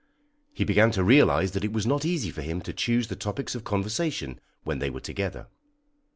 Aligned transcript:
He 0.51 0.63
began 0.63 0.89
to 0.93 1.03
realize 1.03 1.51
that 1.51 1.63
it 1.63 1.71
was 1.73 1.85
not 1.85 2.05
easy 2.05 2.31
for 2.31 2.41
him 2.41 2.61
to 2.61 2.73
choose 2.73 3.07
the 3.07 3.15
topics 3.15 3.53
of 3.53 3.63
conversation 3.63 4.39
when 4.63 4.79
they 4.79 4.89
were 4.89 4.99
together. 4.99 5.45